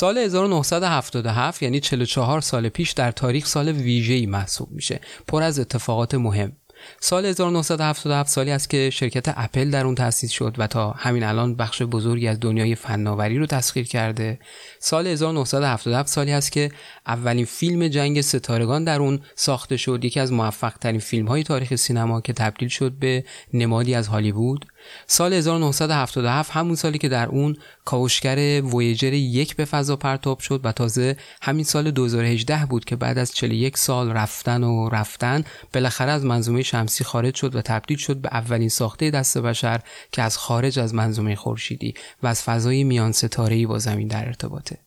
[0.00, 5.00] سال 1977 یعنی 44 سال پیش در تاریخ سال ویژه‌ای محسوب میشه.
[5.28, 6.52] پر از اتفاقات مهم.
[7.00, 11.54] سال 1977 سالی است که شرکت اپل در اون تأسیس شد و تا همین الان
[11.54, 14.38] بخش بزرگی از دنیای فناوری رو تسخیر کرده.
[14.78, 16.70] سال 1977 سالی است که
[17.06, 20.04] اولین فیلم جنگ ستارگان در اون ساخته شد.
[20.04, 24.66] یکی از موفق ترین فیلم های تاریخ سینما که تبدیل شد به نمادی از هالیوود.
[25.06, 30.72] سال 1977 همون سالی که در اون کاوشگر وویجر یک به فضا پرتاب شد و
[30.72, 36.24] تازه همین سال 2018 بود که بعد از 41 سال رفتن و رفتن بالاخره از
[36.24, 39.80] منظومه شمسی خارج شد و تبدیل شد به اولین ساخته دست بشر
[40.12, 44.78] که از خارج از منظومه خورشیدی و از فضای میان ستاره‌ای با زمین در ارتباطه.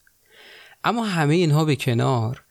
[0.83, 2.43] اما همه اینها به کنار.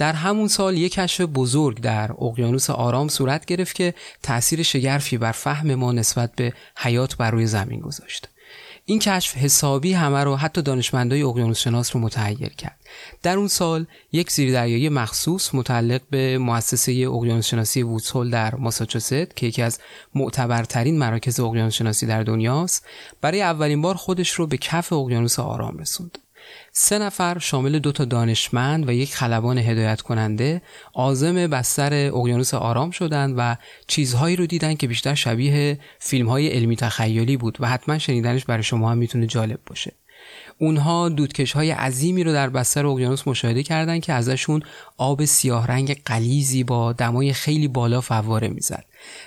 [0.00, 5.32] در همون سال یک کشف بزرگ در اقیانوس آرام صورت گرفت که تأثیر شگرفی بر
[5.32, 8.28] فهم ما نسبت به حیات بر روی زمین گذاشت.
[8.84, 12.76] این کشف حسابی همه رو حتی دانشمندای اقیانوس شناس رو متحیر کرد.
[13.22, 19.46] در اون سال یک زیردریایی مخصوص متعلق به مؤسسه اقیانوس شناسی وودسهول در ماساچوست که
[19.46, 19.78] یکی از
[20.14, 22.86] معتبرترین مراکز اقیانوس شناسی در دنیاست
[23.20, 26.18] برای اولین بار خودش رو به کف اقیانوس آرام رسوند.
[26.72, 32.90] سه نفر شامل دو تا دانشمند و یک خلبان هدایت کننده آزم بستر اقیانوس آرام
[32.90, 37.98] شدند و چیزهایی رو دیدن که بیشتر شبیه فیلم های علمی تخیلی بود و حتما
[37.98, 39.92] شنیدنش برای شما هم می‌تونه جالب باشه.
[40.62, 44.62] اونها دودکش های عظیمی رو در بستر اقیانوس مشاهده کردند که ازشون
[44.96, 48.84] آب سیاه رنگ قلیزی با دمای خیلی بالا فواره می‌زد.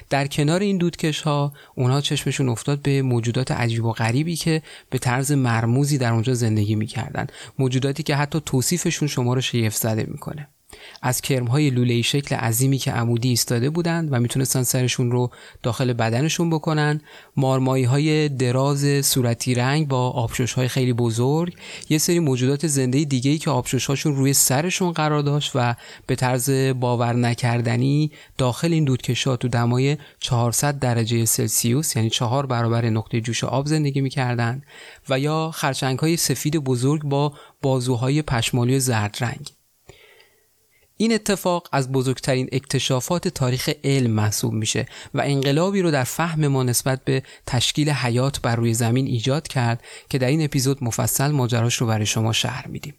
[0.09, 4.97] در کنار این دودکش ها اونها چشمشون افتاد به موجودات عجیب و غریبی که به
[4.97, 7.27] طرز مرموزی در اونجا زندگی می‌کردن.
[7.59, 10.47] موجوداتی که حتی توصیفشون شما رو شیف زده می‌کنه.
[11.05, 15.29] از کرمهای لوله شکل عظیمی که عمودی ایستاده بودند و می‌تونستن سرشون رو
[15.63, 17.01] داخل بدنشون بکنن.
[17.35, 21.53] مارمایی های دراز صورتی رنگ با آبشوش های خیلی بزرگ.
[21.89, 25.75] یه سری موجودات زنده دیگه ای که آبشوش هاشون روی سرشون قرار داشت و
[26.07, 26.49] به طرز
[26.79, 33.43] باور نکردنی داخل این دودکشا تو دمای 400 درجه سلسیوس یعنی چهار برابر نقطه جوش
[33.43, 34.61] آب زندگی می‌کردن.
[35.09, 39.62] و یا خرچنگ های سفید بزرگ با بازوهای پشمالی زرد رنگ.
[40.97, 46.63] این اتفاق از بزرگترین اکتشافات تاریخ علم محسوب میشه و انقلابی رو در فهم ما
[46.63, 51.75] نسبت به تشکیل حیات بر روی زمین ایجاد کرد که در این اپیزود مفصل ماجراش
[51.75, 52.93] رو برای شما شهر میدیم.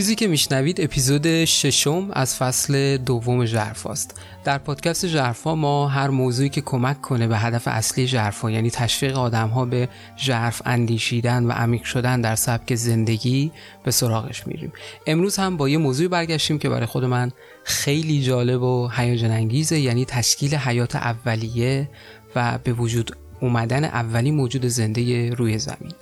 [0.00, 4.20] چیزی که میشنوید اپیزود ششم از فصل دوم ژرفاست.
[4.44, 9.16] در پادکست ژرفا ما هر موضوعی که کمک کنه به هدف اصلی ژرفا یعنی تشویق
[9.16, 13.52] آدم ها به ژرف اندیشیدن و عمیق شدن در سبک زندگی
[13.84, 14.72] به سراغش میریم.
[15.06, 17.32] امروز هم با یه موضوعی برگشتیم که برای خود من
[17.64, 21.88] خیلی جالب و هیجان انگیزه یعنی تشکیل حیات اولیه
[22.36, 25.92] و به وجود اومدن اولین موجود زنده روی زمین.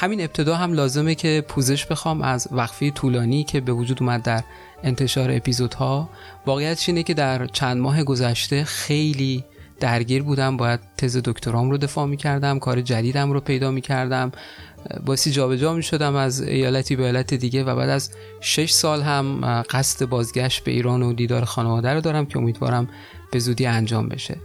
[0.00, 4.42] همین ابتدا هم لازمه که پوزش بخوام از وقفه طولانی که به وجود اومد در
[4.82, 6.08] انتشار اپیزودها.
[6.46, 9.44] واقعیتش اینه که در چند ماه گذشته خیلی
[9.80, 10.56] درگیر بودم.
[10.56, 14.32] باید تز دکترام رو دفاع می کردم کار جدیدم رو پیدا می کردم
[15.06, 18.10] باسی جابجا می شدم از ایالتی به ایالت دیگه و بعد از
[18.40, 22.88] شش سال هم قصد بازگشت به ایران و دیدار خانواده رو دارم که امیدوارم
[23.32, 24.36] به زودی انجام بشه.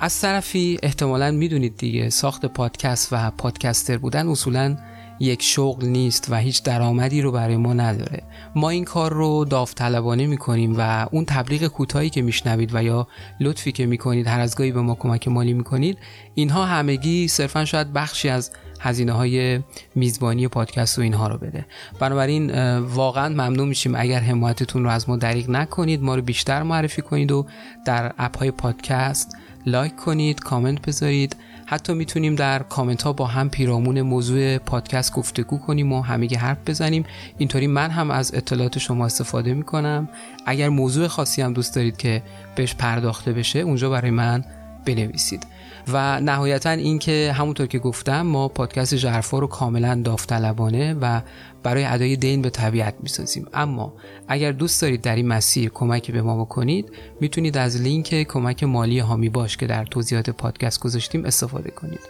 [0.00, 4.76] از طرفی احتمالا می‌دونید دیگه ساخت پادکست و پادکستر بودن اصولا
[5.20, 8.22] یک شغل نیست و هیچ درآمدی رو برای ما نداره.
[8.54, 13.08] ما این کار رو داوطلبانه می‌کنیم و اون تبلیغ کوتاهی که میشنوید و یا
[13.40, 15.98] لطفی که می‌کنید هر از گاهی به ما کمک مالی می‌کنید
[16.34, 18.50] اینها همگی صرفا شاید بخشی از
[18.80, 19.60] هزینه های
[19.94, 21.66] میزبانی پادکست و اینها رو بده.
[22.00, 23.94] بنابراین واقعا ممنون میشیم.
[23.94, 27.46] اگر حمایتتون رو از ما دریغ نکنید ما رو بیشتر معرفی کنید و
[27.86, 31.36] در اپ های پادکست لایک کنید کامنت بذارید.
[31.66, 36.58] حتی می‌تونیم در کامنت ها با هم پیرامون موضوع پادکست گفتگو کنیم و همه حرف
[36.66, 37.04] بزنیم.
[37.38, 40.08] اینطوری من هم از اطلاعات شما استفاده می‌کنم.
[40.46, 42.22] اگر موضوع خاصی هم دوست دارید که
[42.54, 44.44] بهش پرداخته بشه اونجا برای من
[44.84, 45.46] بنویسید.
[45.92, 51.20] و نهایتا اینکه همونطور که گفتم ما پادکست ژرفا رو کاملا داوطلبانه و
[51.62, 53.46] برای ادای دین به طبیعت می‌سازیم.
[53.54, 53.92] اما
[54.28, 58.98] اگر دوست دارید در این مسیر کمکی به ما بکنید می‌تونید از لینک کمک مالی
[58.98, 62.00] هامی باش که در توضیحات پادکست گذاشتیم استفاده کنید.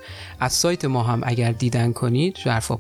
[0.41, 2.79] از سایت ما هم اگر دیدن کنید ژرفا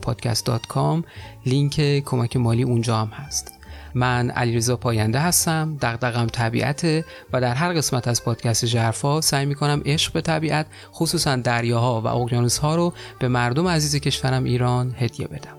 [1.46, 3.57] لینک کمک مالی اونجا هم هست.
[3.94, 9.82] من علیرضا پاینده هستم دغدغم طبیعته و در هر قسمت از پادکست جرفا سعی می‌کنم
[9.86, 15.57] عشق به طبیعت خصوصا دریاها و اقیانوسها رو به مردم عزیز کشورم ایران هدیه بدم.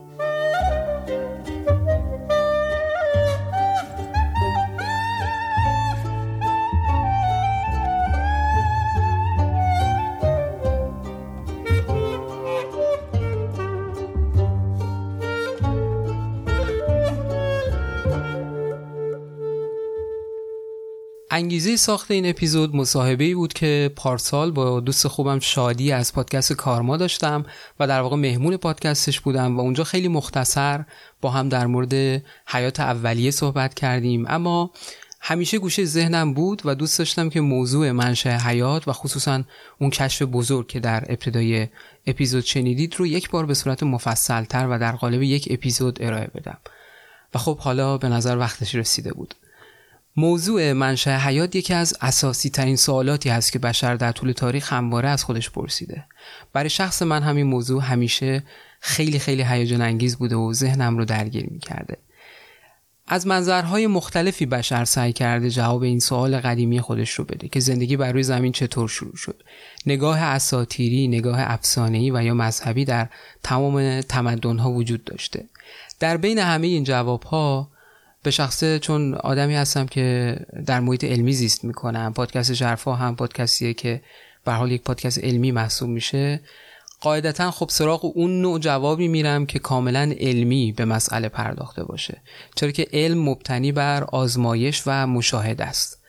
[21.39, 26.53] انگیزه ساخت این اپیزود مصاحبه ای بود که پارسال با دوست خوبم شادی از پادکست
[26.53, 27.45] کارما داشتم
[27.80, 30.86] و در واقع مهمون پادکستش بودم و اونجا خیلی مختصر
[31.21, 34.25] با هم در مورد حیات اولیه صحبت کردیم.
[34.27, 34.71] اما
[35.21, 39.44] همیشه گوشه ذهنم بود و دوست داشتم که موضوع منشأ حیات و خصوصا
[39.80, 41.68] اون کشف بزرگ که در ابتدای
[42.07, 46.57] اپیزود شنیدید رو یک بار به صورت مفصلتر و در قالب یک اپیزود ارائه بدم.
[47.33, 49.36] و خب حالا به نظر وقتش رسیده بود.
[50.19, 55.10] موضوع منشأ حیات یکی از اساسی ترین سوالاتی هست که بشر در طول تاریخ همواره
[55.10, 56.06] از خودش پرسیده.
[56.54, 58.44] برای شخص من همین موضوع همیشه
[58.80, 61.98] خیلی خیلی هیجان انگیز بوده و ذهنم رو درگیر می کرده.
[63.07, 67.98] از منظرهای مختلفی بشر سعی کرده جواب این سوال قدیمی خودش رو بده که زندگی
[67.98, 69.44] بر روی زمین چطور شروع شد.
[69.86, 73.07] نگاه اساتیری، نگاه افسانه‌ای و یا مذهبی در
[73.44, 75.45] تمام تمدن‌ها وجود داشته.
[76.00, 77.69] در بین همه این جوابها
[78.24, 83.74] به شخصه چون آدمی هستم که در محیط علمی زیست می‌کنم پادکست جرفا هم پادکستیه
[83.74, 84.01] که
[84.45, 86.42] به حال یک پادکست علمی محسوب میشه.
[87.01, 92.21] قاعدتا خب سراغ اون نوع جوابی میرم که کاملا علمی به مسئله پرداخته باشه.
[92.56, 96.00] چرا که علم مبتنی بر آزمایش و مشاهده است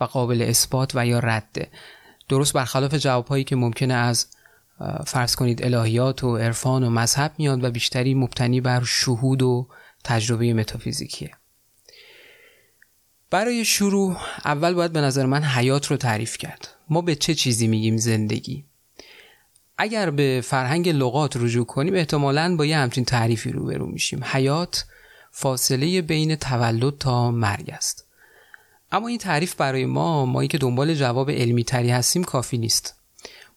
[0.00, 1.68] و قابل اثبات و یا رده
[2.28, 4.26] درست برخلاف جوابهایی که ممکنه از
[5.06, 9.68] فرض کنید الهیات و عرفان و مذهب میاد و بیشتری مبتنی بر شهود و
[10.04, 11.30] تجربه متافیزیکیه.
[13.30, 16.68] برای شروع اول باید به نظر من حیات رو تعریف کرد.
[16.88, 18.64] ما به چه چیزی میگیم زندگی؟
[19.78, 24.20] اگر به فرهنگ لغات رجوع کنیم احتمالا با یه همچین تعریفی روبرو میشیم.
[24.24, 24.84] حیات
[25.30, 28.04] فاصله بین تولد تا مرگ است.
[28.92, 32.94] اما این تعریف برای ما مایی که دنبال جواب علمی تری هستیم کافی نیست.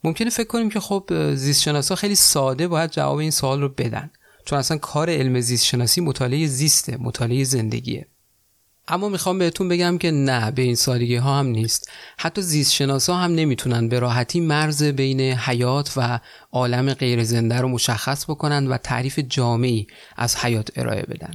[0.04, 4.12] ممکنه فکر کنیم که خب زیستشناسا خیلی ساده باید جواب این سوال رو بدن.
[4.46, 8.08] چون اصلا کار علم زیستشناسی مطالعه زیسته مطالعه زندگیه.
[8.88, 11.92] اما می‌خوام بهتون بگم که نه به این سادگی ها هم نیست.
[12.18, 16.20] حتی زیست ها هم نمی‌تونن به راحتی مرز بین حیات و
[16.52, 19.88] عالم غیر زنده رو مشخص بکنن و تعریف جامعی
[20.18, 21.34] از حیات ارائه بدن.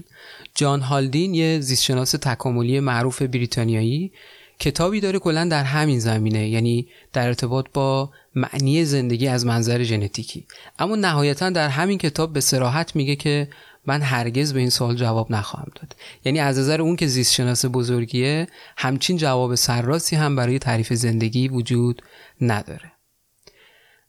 [0.55, 4.13] جان هالدین یه زیستشناس تکاملی معروف بریتانیایی
[4.61, 10.47] کتابی داره کلا در همین زمینه یعنی در ارتباط با معنی زندگی از منظر ژنتیکی.
[10.79, 13.49] اما نهایتا در همین کتاب به سراحت میگه که
[13.89, 15.97] من هرگز به این سوال جواب نخواهم داد.
[16.25, 21.49] یعنی از نظر اون که زیست شناس بزرگیه همچین جواب سرراسی هم برای تعریف زندگی
[21.49, 22.03] وجود
[22.41, 22.93] نداره.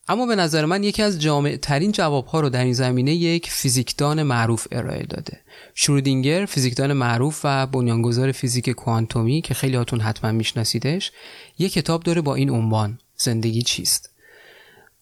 [0.07, 3.51] اما به نظر من یکی از جامع ترین جواب ها رو در این زمینه یک
[3.51, 5.39] فیزیکدان معروف ارائه داده.
[5.75, 11.11] شرودینگر فیزیکدان معروف و بنیانگذار فیزیک کوانتومی که خیلی هاتون حتما میشناسیدش
[11.59, 14.09] یک کتاب داره با این عنوان زندگی چیست؟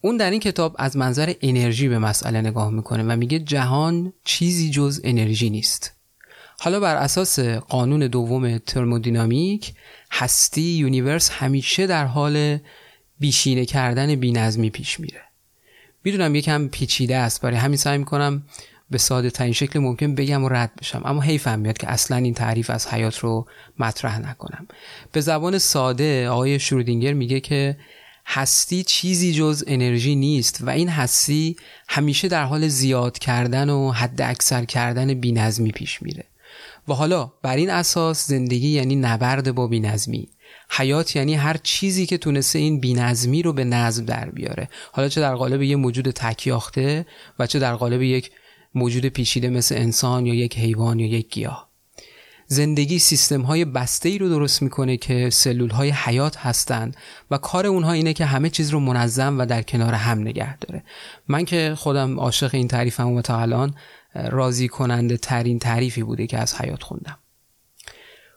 [0.01, 4.69] اون در این کتاب از منظر انرژی به مسئله نگاه می‌کنه و میگه جهان چیزی
[4.69, 5.93] جز انرژی نیست.
[6.59, 9.73] حالا بر اساس قانون دوم ترمودینامیک
[10.11, 12.57] هستی universe همیشه در حال
[13.19, 15.21] بیشینه کردن بینظمی پیش میره.
[16.03, 18.43] می‌دونم یکم پیچیده است برای همین سعی می‌کنم
[18.91, 21.01] به ساده ترین شکل ممکن بگم و رد بشم.
[21.05, 23.47] اما حیفم میاد که اصلا این تعریف از حیات رو
[23.79, 24.67] مطرح نکنم.
[25.11, 27.77] به زبان ساده آقای شرودینگر میگه که
[28.29, 31.55] هستی چیزی جز انرژی نیست و این هستی
[31.89, 36.23] همیشه در حال زیاد کردن و حد اکثر کردن بینظمی پیش میره.
[36.87, 40.29] و حالا بر این اساس زندگی یعنی نبرد با بینظمی.
[40.69, 44.69] حیات یعنی هر چیزی که تونسته این بینظمی رو به نظم در بیاره.
[44.91, 47.05] حالا چه در قالب یه موجود تکیاخته
[47.39, 48.31] و چه در قالب یک
[48.75, 51.66] موجود پیچیده مثل انسان یا یک حیوان یا یک گیاه.
[52.47, 56.97] زندگی سیستم های بسته ای رو درست می‌کنه که سلول های حیات هستند
[57.31, 60.83] و کار اونها اینه که همه چیز رو منظم و در کنار هم نگه داره.
[61.27, 63.75] من که خودم عاشق این تعریفم و تا الان
[64.13, 67.17] راضی کننده ترین تعریفی بوده که از حیات خوندم.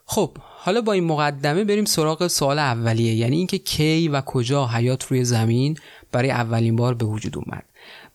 [0.05, 5.05] خب حالا با این مقدمه بریم سراغ سوال اولیه یعنی اینکه کی و کجا حیات
[5.05, 5.79] روی زمین
[6.12, 7.64] برای اولین بار به وجود اومد.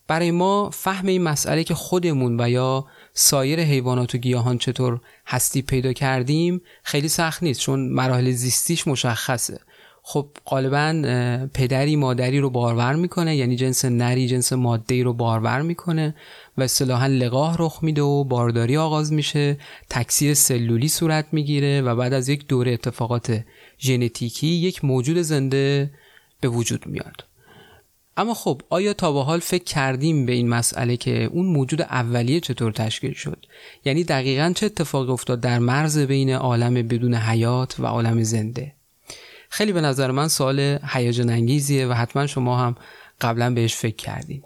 [0.07, 2.85] برای ما فهم این مسئله که خودمون و یا
[3.17, 9.59] سایر حیوانات و گیاهان چطور هستی پیدا کردیم خیلی سخت نیست چون مراحل زیستیش مشخصه.
[10.03, 11.01] خب غالبا
[11.53, 16.15] پدری مادری رو بارور می‌کنه یعنی جنس نری جنس ماده رو بارور می‌کنه
[16.57, 19.57] و اصطلاحا لقاه رخ میده و بارداری آغاز میشه
[19.89, 23.43] تکثیر سلولی صورت می‌گیره و بعد از یک دوره اتفاقات
[23.79, 25.91] ژنتیکی یک موجود زنده
[26.41, 27.23] به وجود میاد.
[28.17, 32.39] اما خب آیا تا به حال فکر کردیم به این مسئله که اون موجود اولیه
[32.39, 33.45] چطور تشکیل شد؟
[33.85, 38.71] یعنی دقیقا چه اتفاقی افتاد در مرز بین عالم بدون حیات و عالم زنده؟
[39.49, 42.75] خیلی به نظر من سوال هیجان انگیزیه و حتما شما هم
[43.21, 44.43] قبلا بهش فکر کردیم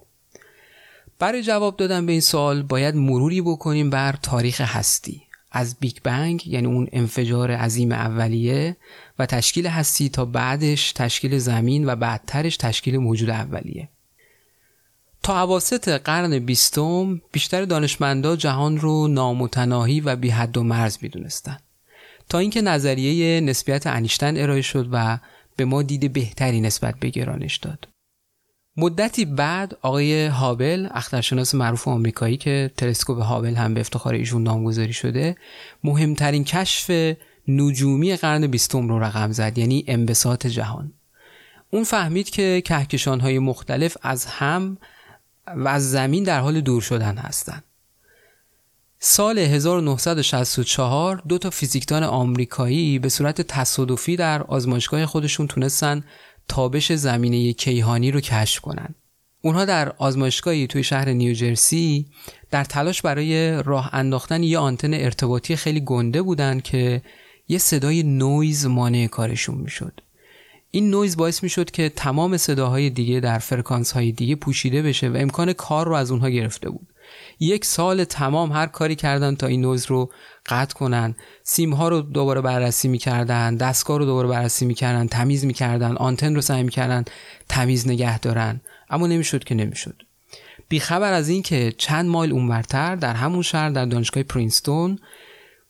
[1.20, 5.22] برای جواب دادن به این سوال باید مروری بکنیم بر تاریخ هستی.
[5.52, 8.78] از بیگ بنگ یعنی اون انفجار عظیم اولیه
[9.20, 13.90] و تشکیل هستی تا بعدش تشکیل زمین و بعدترش تشکیل موجود اولیه.
[15.24, 21.58] تا اواسط قرن بیستم بیشتر دانشمندا جهان رو نامتناهی و بی حد و مرز می‌دونستن.
[22.30, 25.18] تا اینکه نظریه نسبیت انیشتین ارائه شد و
[25.56, 27.88] به ما دید بهتری نسبت به گرانش داد.
[28.78, 34.94] مدتی بعد آقای هابل اخترشناس معروف آمریکایی که تلسکوپ هابل هم به افتخار ایشون نامگذاری
[34.94, 35.38] شده
[35.84, 37.16] مهمترین کشف
[37.48, 40.94] نجومی قرن بیستم رو رقم زد یعنی انبساط جهان.
[41.70, 44.78] اون فهمید که کهکشان های مختلف از هم
[45.48, 47.64] و از زمین در حال دور شدن هستند
[49.00, 56.04] سال 1964 دو تا فیزیکدان آمریکایی به صورت تصادفی در آزمایشگاه خودشون تونستن
[56.50, 58.96] تابش زمینه کیهانی رو کشف کنن.
[59.42, 62.06] اونها در آزمایشگاهی توی شهر نیوجرسی
[62.52, 67.02] در تلاش برای راه انداختن یه آنتن ارتباطی خیلی گنده بودن که
[67.48, 70.02] یه صدای نویز مانع کارشون می‌شد.
[70.72, 75.18] این نویز باعث می‌شد که تمام صداهای دیگه در فرکانس های دیگه پوشیده بشه و
[75.18, 76.88] امکان کار رو از اونها گرفته بود.
[77.40, 80.12] یک سال تمام هر کاری کردن تا این نویز رو
[80.50, 85.98] قطع کنن سیم ها رو دوباره بررسی می‌کردن دستگاه رو دوباره بررسی می‌کردن تمیز می‌کردن
[85.98, 87.06] آنتن رو سعی می‌کردن
[87.50, 90.02] تمیز نگه دارن اما نمی‌شد که نمی‌شد.
[90.70, 95.00] بیخبر از این که چند مایل اونورتر در همون شهر در دانشگاه پرینستون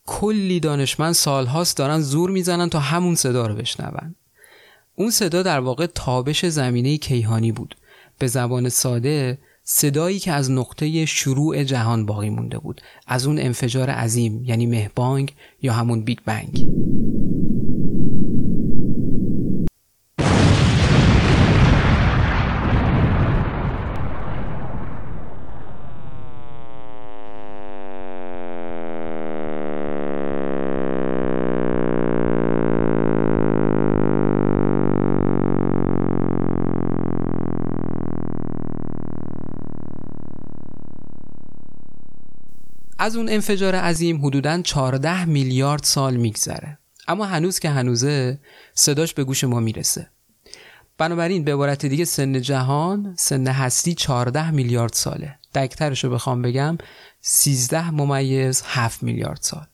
[0.06, 4.14] کلی دانشمند سالهاست دارن زور می‌زنن تا همون صدا رو بشنون.
[4.94, 7.76] اون صدا در واقع تابش زمینه کیهانی بود.
[8.18, 9.38] به زبان ساده
[9.72, 12.80] صدایی که از نقطه شروع جهان باقی مونده بود.
[13.06, 16.70] از اون انفجار عظیم یعنی مهبانگ یا همون بیگ بنگ.
[43.02, 46.78] از اون انفجار عظیم حدوداً 14 میلیارد سال میگذره.
[47.08, 48.38] اما هنوز که هنوزه
[48.74, 50.06] صداش به گوش ما می‌رسه.
[50.98, 55.38] بنابراین به عبارت دیگه سن جهان سن هستی 14 میلیارد ساله.
[55.54, 56.78] دکترش رو بخوام بگم
[57.20, 59.66] 13 ممیز 7 میلیارد سال.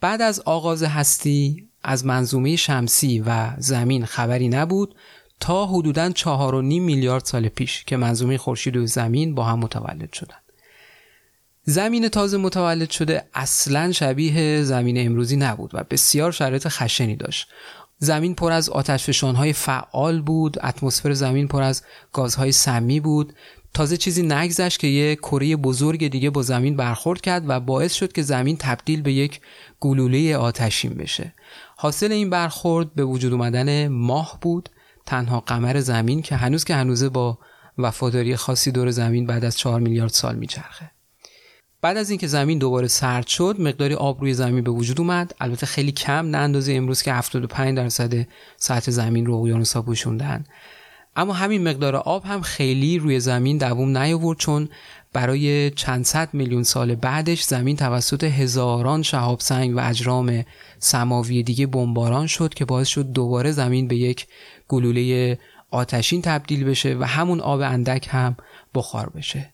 [0.00, 4.94] بعد از آغاز هستی از منظومه شمسی و زمین خبری نبود
[5.40, 10.41] تا حدوداً 4.5 میلیارد سال پیش که منظومه خورشید و زمین با هم متولد شدن.
[11.64, 17.48] زمین تازه متولد شده اصلا شبیه زمین امروزی نبود و بسیار شرایط خشنی داشت.
[17.98, 23.32] زمین پر از آتش های فعال بود اتمسفر زمین پر از گازهای سمی بود.
[23.74, 28.12] تازه چیزی نگذشت که یه کره بزرگ دیگه با زمین برخورد کرد و باعث شد
[28.12, 29.40] که زمین تبدیل به یک
[29.80, 31.34] گلوله آتشین بشه.
[31.76, 34.68] حاصل این برخورد به وجود اومدن ماه بود.
[35.06, 37.38] تنها قمر زمین که هنوز که هنوزه با
[37.78, 40.90] وفاداری خاصی دور زمین بعد از 4 میلیارد سال میچرخه.
[41.82, 45.34] بعد از اینکه زمین دوباره سرد شد مقداری آب روی زمین به وجود اومد.
[45.40, 50.44] البته خیلی کم نه اندازه امروز که 75 درصد سطح زمین رو اقیانوس‌ها پوشوندن.
[51.16, 54.68] اما همین مقدار آب هم خیلی روی زمین دووم نیاورد چون
[55.12, 60.44] برای چند صد میلیون سال بعدش زمین توسط هزاران شهاب سنگ و اجرام
[60.78, 64.26] سماوی دیگه بمباران شد که باعث شد دوباره زمین به یک
[64.68, 65.38] گلوله
[65.70, 68.36] آتشین تبدیل بشه و همون آب اندک هم
[68.74, 69.51] بخار بشه.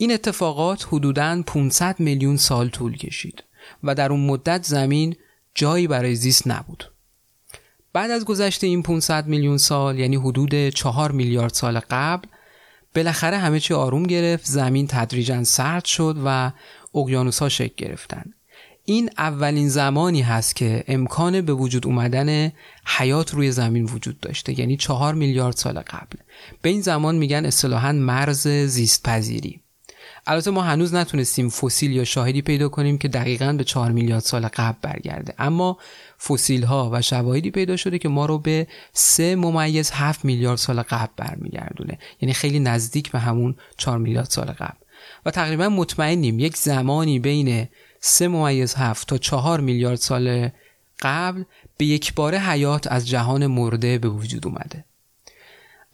[0.00, 3.44] این اتفاقات حدوداً 500 میلیون سال طول کشید
[3.84, 5.16] و در اون مدت زمین
[5.54, 6.90] جایی برای زیست نبود.
[7.92, 12.28] بعد از گذشته این 500 میلیون سال یعنی حدود 4 میلیارد سال قبل
[12.94, 16.52] بالاخره همه چی آروم گرفت زمین تدریجا سرد شد و
[16.94, 18.24] اقیانوس ها شکل گرفتن.
[18.84, 22.52] این اولین زمانی هست که امکان به وجود اومدن
[22.86, 26.18] حیات روی زمین وجود داشته یعنی چهار میلیارد سال قبل.
[26.62, 29.60] به این زمان میگن اصطلاحا مرز زیست پذیری
[30.26, 34.48] البته ما هنوز نتونستیم فسیل یا شاهدی پیدا کنیم که دقیقا به 4 میلیارد سال
[34.48, 35.34] قبل برگرده.
[35.38, 35.78] اما
[36.28, 40.82] فسیل ها و شواهدی پیدا شده که ما رو به 3 ممیز 7 میلیارد سال
[40.82, 41.98] قبل برمیگردونه.
[42.20, 44.78] یعنی خیلی نزدیک به همون 4 میلیارد سال قبل.
[45.26, 47.68] و تقریبا مطمئنیم یک زمانی بین
[48.00, 50.50] 3 ممیز 7 تا 4 میلیارد سال
[51.00, 51.44] قبل
[51.76, 54.84] به یک بار حیات از جهان مرده به وجود اومده.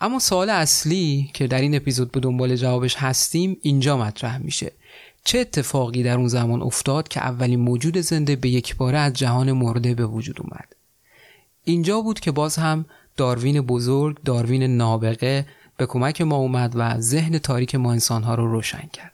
[0.00, 4.72] اما سوال اصلی که در این اپیزود به دنبال جوابش هستیم اینجا مطرح میشه.
[5.24, 9.52] چه اتفاقی در اون زمان افتاد که اولین موجود زنده به یک باره از جهان
[9.52, 10.76] مرده به وجود اومد؟
[11.64, 12.84] اینجا بود که باز هم
[13.16, 18.88] داروین بزرگ داروین نابغه به کمک ما اومد و ذهن تاریک ما انسانها رو روشن
[18.92, 19.12] کرد.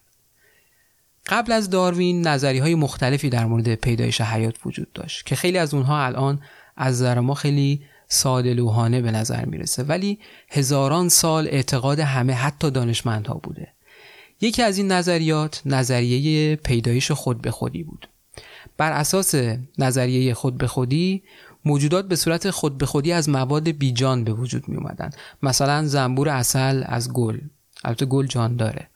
[1.27, 5.75] قبل از داروین نظری های مختلفی در مورد پیدایش حیات وجود داشت که خیلی از
[5.75, 6.43] اونها الان
[6.77, 9.83] از نظر ما خیلی ساده لوحانه به نظر می‌رسه.
[9.83, 13.69] ولی هزاران سال اعتقاد همه حتی دانشمندها بوده.
[14.40, 18.09] یکی از این نظریات نظریه پیدایش خود به خودی بود.
[18.76, 19.35] بر اساس
[19.78, 21.23] نظریه خود به خودی
[21.64, 25.11] موجودات به صورت خود به خودی از مواد بیجان به وجود می اومدن
[25.42, 27.38] مثلا زنبور اصل از گل.
[27.85, 28.88] البته گل جان داره.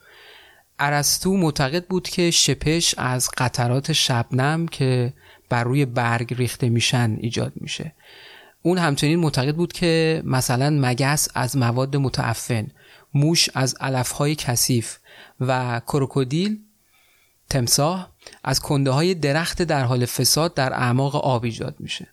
[0.78, 5.12] ارسطو معتقد بود که شپش از قطرات شبنم که
[5.48, 7.92] بر روی برگ ریخته میشن ایجاد میشه.
[8.66, 12.66] اون همچنین معتقد بود که مثلا مگس از مواد متعفن
[13.14, 14.98] موش از علفهای کثیف
[15.40, 16.58] و کروکودیل
[17.50, 18.12] تمساه
[18.44, 22.08] از کنده های درخت در حال فساد در اعماق آب ایجاد میشه.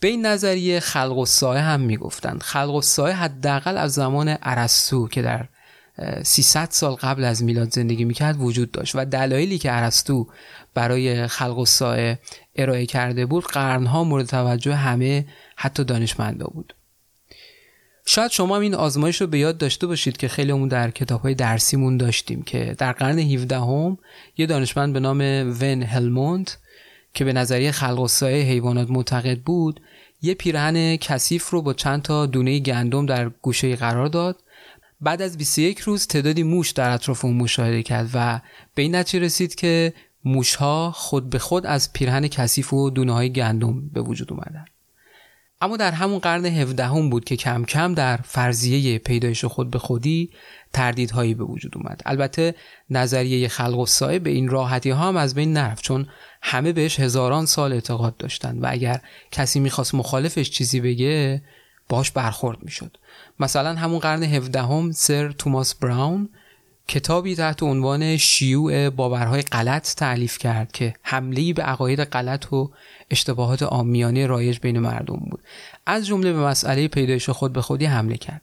[0.00, 2.42] به این نظریه خلق و سایه هم می‌گفتند.
[2.42, 5.48] خلق و سایه حداقل از زمان ارسطو که در
[6.22, 10.26] 300 سال قبل از میلاد زندگی می‌کرد وجود داشت و دلایلی که ارسطو
[10.74, 12.18] برای خلق و سایه
[12.56, 16.74] ارائه کرده بود قرنها مورد توجه همه حتی دانشمندا بود.
[18.06, 21.20] شاید شما هم این آزمایش رو به یاد داشته باشید که خیلی اون در کتاب
[21.20, 23.98] های درسیمون داشتیم که در قرن 17 هم
[24.36, 25.20] یه دانشمند به نام
[25.60, 26.50] ون هلموند
[27.14, 29.80] که به نظریه خلق و سایه حیوانات معتقد بود
[30.22, 34.36] یه پیرهن کثیف رو با چند تا دونه گندم در گوشه قرار داد
[35.00, 38.40] بعد از 21 روز تعدادی موش در اطراف اون مشاهده کرد و
[38.74, 39.92] به این نتیجه رسید که
[40.24, 44.64] موشها خود به خود از پیرهن کثیف و دونه های گندم به وجود اومدن.
[45.62, 49.78] اما در همون قرن 17 هم بود که کم کم در فرضیه پیدایش خود به
[49.78, 50.30] خودی
[50.72, 52.02] تردیدهایی به وجود اومد.
[52.06, 52.54] البته
[52.90, 56.06] نظریه خلق و سایه به این راحتی ها هم از بین نرفت چون
[56.42, 61.42] همه بهش هزاران سال اعتقاد داشتن و اگر کسی می‌خواست مخالفش چیزی بگه
[61.88, 62.96] باش برخورد می‌شد.
[63.40, 66.28] مثلا همون قرن 17 هم سر توماس براون
[66.88, 72.70] کتابی تحت عنوان شیوع باورهای غلط تعلیف کرد که حمله به عقاید غلط و
[73.10, 75.40] اشتباهات آمیانه رایج بین مردم بود.
[75.86, 78.42] از جمله به مسئله پیدایش خود به خودی حمله کرد.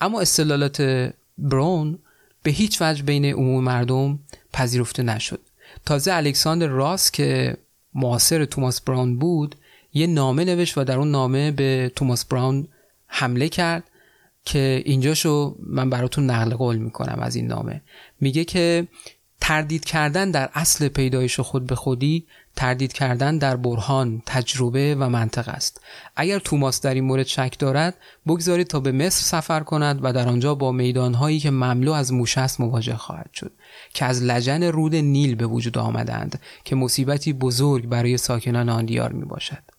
[0.00, 1.98] اما استدلالات برون
[2.42, 4.18] به هیچ وجه بین عموم مردم
[4.52, 5.40] پذیرفته نشد.
[5.86, 7.56] تازه الکساندر راس که
[7.94, 9.54] معاصر توماس براون بود
[9.94, 12.68] یه نامه نوشت و در اون نامه به توماس براون
[13.06, 13.84] حمله کرد
[14.44, 17.82] که اینجاشو من براتون نقل قول می‌کنم از این نامه.
[18.20, 18.88] میگه که
[19.40, 22.26] تردید کردن در اصل پیدایش خود به خودی
[22.56, 25.80] تردید کردن در برهان تجربه و منطق است.
[26.16, 27.94] اگر توماس در این مورد شک دارد
[28.26, 32.38] بگذارید تا به مصر سفر کند و در آنجا با میدانهایی که مملو از موش
[32.38, 33.52] است مواجه خواهد شد
[33.94, 39.12] که از لجن رود نیل به وجود آمدند که مصیبتی بزرگ برای ساکنان آن دیار
[39.12, 39.73] می باشد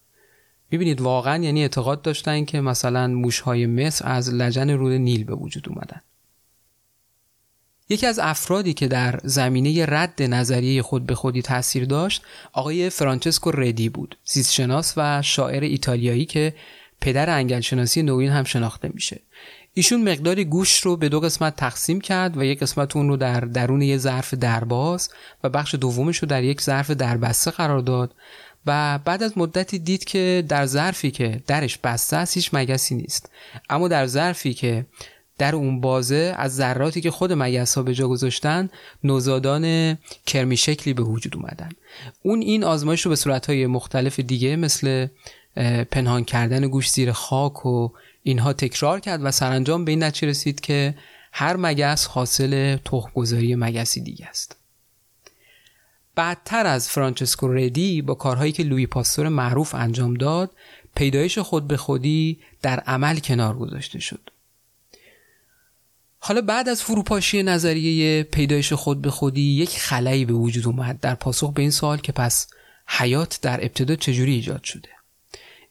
[0.72, 5.70] می‌بینید واقعا یعنی اعتقاد داشتن که مثلا موشهای مصر از لجن رود نیل به وجود
[5.70, 6.02] اومدن.
[7.90, 12.24] یکی از افرادی که در زمینه رد نظریه خود به خودی تاثیر داشت
[12.54, 16.54] آقای فرانچسکو ردی بود زیستشناس و شاعر ایتالیایی که
[17.02, 19.22] پدر انگلشناسی نوین هم شناخته میشه.
[19.74, 23.40] ایشون مقداری گوش رو به دو قسمت تقسیم کرد و یک قسمت اون رو در
[23.40, 25.10] درون یه ظرف درباز
[25.44, 28.16] و بخش دومش رو در یک ظرف دربسته قرار داد
[28.66, 33.32] و بعد از مدتی دید که در ظرفی که درش بسته است هیچ مگسی نیست.
[33.70, 34.86] اما در ظرفی که
[35.38, 38.70] در اون بازه از ذراتی که خود مگس ها به جا گذاشتن
[39.04, 41.70] نوزادان کرمی شکلی به وجود اومدن.
[42.24, 45.08] اون این آزمایش رو به صورتهای مختلف دیگه مثل
[45.92, 47.90] پنهان کردن گوش زیر خاک و
[48.24, 50.96] اینها تکرار کرد و سرانجام به این نتیجه رسید که
[51.32, 54.58] هر مگس حاصل تخمگذاری مگسی دیگه است.
[56.16, 60.52] بعدتر از فرانچسکو ردی با کارهایی که لوی پاستور معروف انجام داد
[60.96, 64.30] پیدایش خود به خودی در عمل کنار گذاشته شد.
[66.20, 71.16] حالا بعد از فروپاشی نظریه پیدایش خود به خودی یک خلایی به وجود اومد در
[71.16, 72.48] پاسخ به این سوال که پس
[72.88, 74.90] حیات در ابتدا چجوری ایجاد شده؟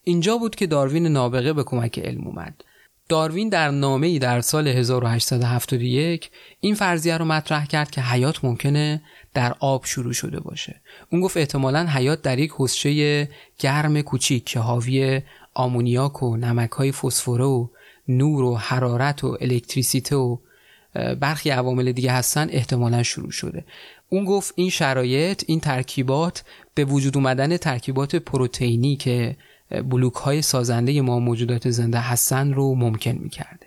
[0.05, 2.65] اینجا بود که داروین نابغه به کمک علم اومد.
[3.09, 6.31] داروین در نامه ای در سال 1871
[6.61, 9.03] این فرضیه رو مطرح کرد که حیات ممکنه
[9.35, 10.81] در آب شروع شده باشه.
[11.11, 15.23] اون گفت احتمالا حیات در یک حسچه گرم کوچیک که حاوی
[15.55, 17.69] آمونیاک و نمک های فسفره و
[18.09, 20.37] نور و حرارت و الکتریسیته و
[21.21, 23.65] برخی عوامل دیگه هستن احتمالا شروع شده.
[24.09, 26.45] اون گفت این شرایط این ترکیبات
[26.75, 29.37] به وجود اومدن ترکیبات پروتئینی که
[29.91, 33.67] بلوک های سازنده ما موجودات زنده هستن رو ممکن می‌کرده.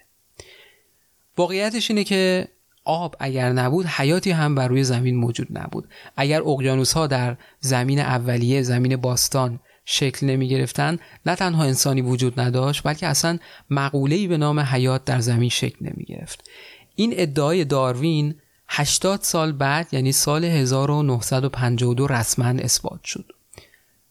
[1.38, 2.48] واقعیتش اینه که
[2.88, 5.90] آب اگر نبود حیاتی هم بر روی زمین موجود نبود.
[6.18, 12.40] اگر اقیانوس ها در زمین اولیه زمین باستان شکل نمی گرفتن نه تنها انسانی وجود
[12.40, 13.38] نداشت بلکه اصلا
[13.70, 16.50] مقوله‌ای به نام حیات در زمین شکل نمی گرفت
[16.96, 18.36] این ادعای داروین
[18.70, 23.26] 80 سال بعد یعنی سال 1952 رسما اثبات شد.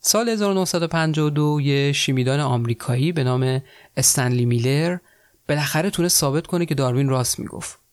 [0.01, 3.63] سال 1952 یه شیمیدان آمریکایی به نام
[3.97, 4.99] استنلی میلر
[5.49, 7.86] بالاخره تونه ثابت کنه که داروین راست می‌گفت.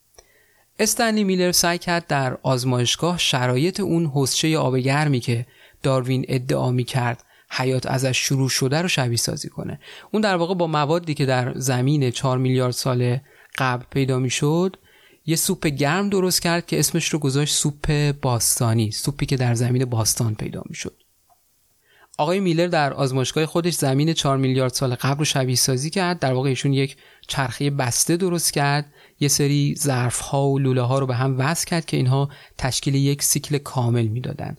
[0.79, 5.45] استنلی میلر سعی کرد در آزمایشگاه شرایط اون حسچه آب گرمی که
[5.83, 9.79] داروین ادعا می کرد حیات ازش شروع شده رو شبیه سازی کنه.
[10.11, 13.19] اون در واقع با موادی که در زمین 4 میلیارد سال
[13.57, 14.77] قبل پیدا می شد
[15.25, 19.85] یه سوپ گرم درست کرد که اسمش رو گذاشت سوپ باستانی سوپی که در زمین
[19.85, 21.03] باستان پیدا می شد
[22.17, 26.33] آقای میلر در آزمایشگاه خودش زمین 4 میلیارد سال قبل رو شبیه سازی کرد در
[26.33, 28.92] واقع ایشون یک چرخه بسته درست کرد
[29.23, 32.95] یه سری ظرف ها و لوله ها رو به هم وصل کرد که اینها تشکیل
[32.95, 34.55] یک سیکل کامل می‌دادن.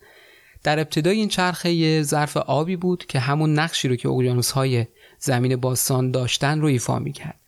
[0.62, 4.86] در ابتدای این چرخه یه ظرف آبی بود که همون نقشی رو که اقیانوس های
[5.18, 7.40] زمین باستان داشتن رو ایفا می‌کرد.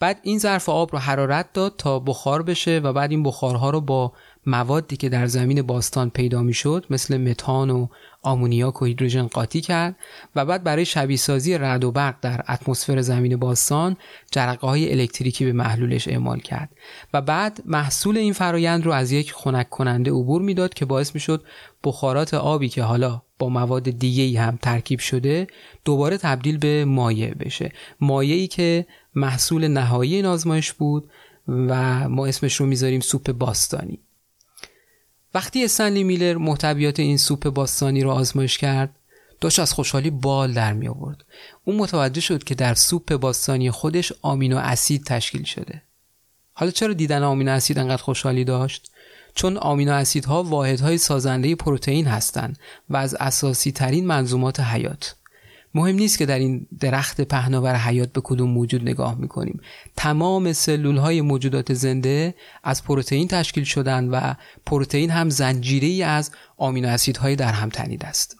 [0.00, 3.80] بعد این ظرف آب رو حرارت داد تا بخار بشه و بعد این بخارها رو
[3.80, 4.12] با
[4.46, 7.86] موادی که در زمین باستان پیدا می‌شد مثل متان و
[8.22, 9.96] آمونیاک و هیدروژن قاطی کرد
[10.36, 13.96] و بعد برای شبیه سازی رعد و برق در اتمسفر زمین باستان
[14.30, 16.70] جرقه های الکتریکی به محلولش اعمال کرد
[17.14, 21.44] و بعد محصول این فرایند رو از یک خنک کننده عبور می‌داد که باعث می‌شد
[21.84, 25.46] بخارات آبی که حالا با مواد دیگه هم ترکیب شده
[25.84, 27.72] دوباره تبدیل به مایع بشه.
[28.00, 31.10] مایعی که محصول نهایی این آزمایش بود
[31.48, 33.98] و ما اسمش رو می‌ذاریم سوپ باستانی.
[35.34, 38.96] وقتی استنلی میلر محتویات این سوپ باستانی رو آزمایش کرد
[39.40, 41.24] داشت از خوشحالی بال در می آورد.
[41.64, 45.82] اون متوجه شد که در سوپ باستانی خودش آمینو اسید تشکیل شده.
[46.52, 48.90] حالا چرا دیدن آمینو اسید انقدر خوشحالی داشت؟
[49.34, 52.58] چون آمینو اسیدها واحدهای سازنده پروتئین هستند
[52.90, 55.14] و از اساسی ترین منظومات حیات.
[55.74, 59.60] مهم نیست که در این درخت پهناور حیات به کدوم موجود نگاه می‌کنیم.
[59.96, 64.34] تمام سلول های موجودات زنده از پروتئین تشکیل شدن و
[64.66, 68.36] پروتئین هم زنجیره ای از آمینو اسیدهای در هم تنید است.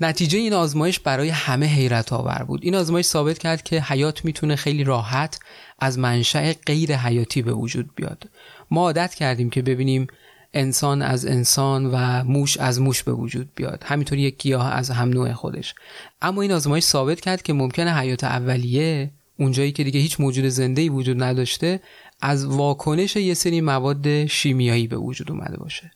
[0.00, 2.60] نتیجه این آزمایش برای همه حیرت آور بود.
[2.62, 5.38] این آزمایش ثابت کرد که حیات می‌تونه خیلی راحت
[5.78, 8.30] از منشأ غیر حیاتی به وجود بیاد.
[8.70, 10.06] ما عادت کردیم که ببینیم
[10.54, 13.84] انسان از انسان و موش از موش به وجود بیاد.
[13.86, 15.74] همینطور یک گیاه از هم نوع خودش.
[16.22, 20.82] اما این آزمایش ثابت کرد که ممکنه حیات اولیه اونجایی که دیگه هیچ موجود زنده
[20.82, 21.80] ای وجود نداشته
[22.20, 25.92] از واکنش یه سری مواد شیمیایی به وجود اومده باشه.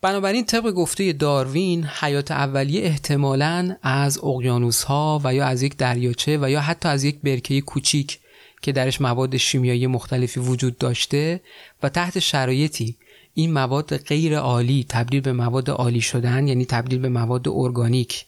[0.00, 6.38] بنابراین طبق گفته داروین حیات اولیه احتمالاً از اقیانوس ها و یا از یک دریاچه
[6.42, 8.18] و یا حتی از یک برکه کوچیک
[8.62, 11.40] که درش مواد شیمیایی مختلفی وجود داشته
[11.82, 12.96] و تحت شرایطی
[13.34, 18.26] این مواد غیر عالی تبدیل به مواد عالی شدن یعنی تبدیل به مواد ارگانیک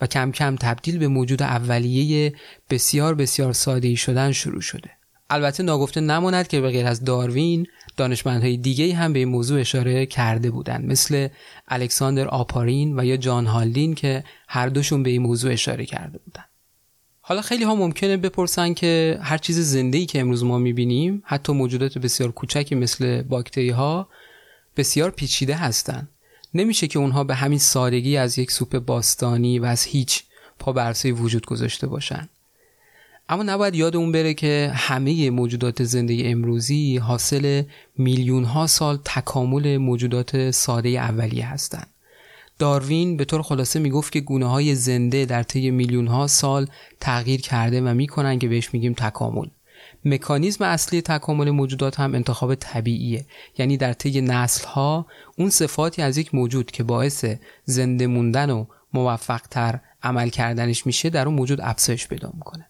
[0.00, 2.34] و کم کم تبدیل به موجود اولیه
[2.70, 4.90] بسیار بسیار ساده شدن شروع شده.
[5.30, 10.06] البته ناگفته نماند که به غیر از داروین دانشمندهای دیگه هم به این موضوع اشاره
[10.06, 11.28] کرده بودند مثل
[11.68, 16.48] الکساندر آپارین و یا جان هالدین که هر دوشون به این موضوع اشاره کرده بودند.
[17.28, 21.52] حالا خیلی ها ممکنه بپرسن که هر چیز زنده ای که امروز ما می‌بینیم حتی
[21.52, 24.08] موجودات بسیار کوچکی مثل باکتری ها
[24.76, 26.08] بسیار پیچیده هستند.
[26.54, 30.22] نمیشه که اونها به همین سادگی از یک سوپ باستانی و از هیچ
[30.58, 32.28] پا برسه وجود گذاشته باشن
[33.28, 37.62] اما نباید یاد اون بره که همه موجودات زنده امروزی حاصل
[37.98, 41.86] میلیون ها سال تکامل موجودات ساده اولیه هستند.
[42.58, 46.66] داروین به طور خلاصه می‌گفت که گونه های زنده در طی میلیون ها سال
[47.00, 49.46] تغییر کرده و می‌کنن که بهش میگیم تکامل.
[50.04, 53.26] مکانیزم اصلی تکامل موجودات هم انتخاب طبیعیه.
[53.58, 55.06] یعنی در طی نسل ها
[55.38, 57.24] اون صفاتی از یک موجود که باعث
[57.64, 62.66] زنده موندن و موفق تر عمل کردنش میشه در اون موجود افزایش پیدا می‌کنه.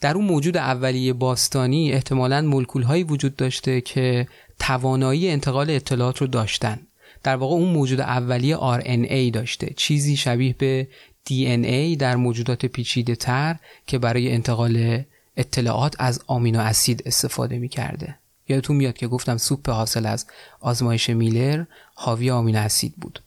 [0.00, 4.28] در اون موجود اولیه باستانی احتمالا مولکول هایی وجود داشته که
[4.58, 6.80] توانایی انتقال اطلاعات رو داشتن.
[7.24, 10.88] در واقع اون موجود اولیه RNA داشته چیزی شبیه به
[11.28, 13.56] DNA در موجودات پیچیده تر
[13.86, 15.04] که برای انتقال
[15.36, 18.14] اطلاعات از آمینو اسید استفاده می کرده.
[18.48, 20.26] یادتون میاد که گفتم سوپ حاصل از
[20.60, 23.22] آزمایش میلر حاوی آمینو اسید بود.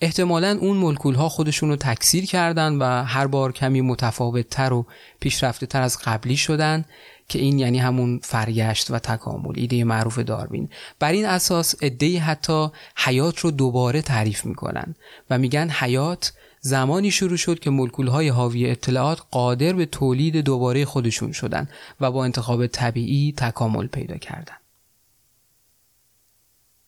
[0.00, 4.86] احتمالا اون ملکول ها خودشون رو تکثیر کردن و هر بار کمی متفاوت تر و
[5.20, 6.84] پیشرفته تر از قبلی شدن
[7.28, 10.68] که این یعنی همون فرگشت و تکامل ایده معروف داروین.
[10.98, 14.94] بر این اساس ادهی حتی حیات رو دوباره تعریف می‌کنن
[15.30, 20.84] و میگن حیات زمانی شروع شد که ملکول های حاوی اطلاعات قادر به تولید دوباره
[20.84, 21.68] خودشون شدن
[22.00, 24.56] و با انتخاب طبیعی تکامل پیدا کردن.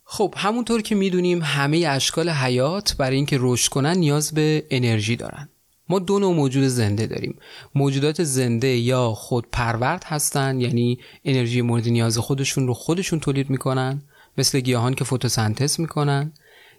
[0.05, 5.49] خب همونطور که می‌دونیم همه اشکال حیات برای اینکه رشد کنن نیاز به انرژی دارن.
[5.91, 7.39] ما دو نوع موجود زنده داریم.
[7.75, 14.03] موجودات زنده یا خودپرورد هستن یعنی انرژی مورد نیاز خودشون رو خودشون تولید می‌کنن
[14.39, 16.33] مثل گیاهان که فتوسنتز می‌کنن.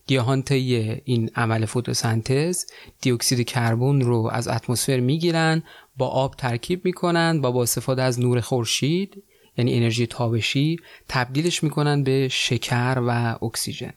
[0.07, 2.65] گیاهان طی این عمل فتوسنتز
[3.01, 5.63] دیوکسید کربن رو از اتمسفر می‌گیرن
[5.97, 9.23] با آب ترکیب می‌کنن و با استفاده از نور خورشید
[9.57, 13.93] یعنی انرژی تابشی تبدیلش می‌کنن به شکر و اکسیژن.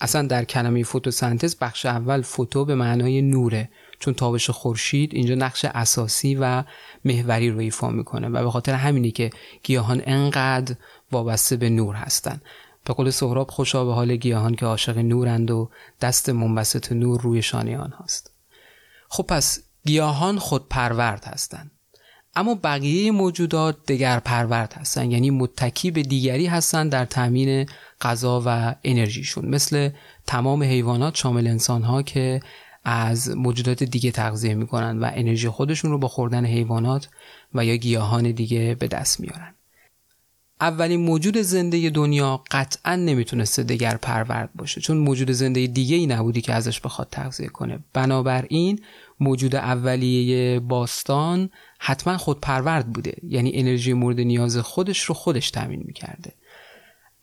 [0.00, 3.70] اصلا در کلمه فتوسنتز بخش اول فوتو به معنای نوره.
[4.04, 6.64] چون تابش خورشید اینجا نقش اساسی و
[7.04, 9.30] محوری رو ایفا می‌کنه و به خاطر همینی که
[9.62, 10.76] گیاهان انقدر
[11.12, 12.40] وابسته به نور هستن.
[12.84, 17.42] به قول سهراب خوشا به حال گیاهان که عاشق نورند و دست منبسط نور روی
[17.42, 18.30] شانه هاست.
[19.08, 21.70] خب پس گیاهان خود پرورد هستند
[22.36, 27.66] اما بقیه موجودات دگر پرورد هستند یعنی متکی به دیگری هستند در تامین
[28.00, 29.48] غذا و انرژیشون.
[29.48, 29.90] مثل
[30.26, 32.40] تمام حیوانات شامل انسان ها که
[32.84, 37.08] از موجودات دیگه تغذیه می‌کنن و انرژی خودشون رو با خوردن حیوانات
[37.54, 39.54] و یا گیاهان دیگه به دست میارن.
[40.60, 46.40] اولین موجود زنده دنیا قطعا نمی‌تونسته دگر پرورد باشه چون موجود زنده دیگه ای نبودی
[46.40, 47.78] که ازش بخواد تغذیه کنه.
[47.92, 48.80] بنابراین
[49.20, 55.82] موجود اولیه باستان حتما خود پرورد بوده یعنی انرژی مورد نیاز خودش رو خودش تامین
[55.86, 56.32] می‌کرده.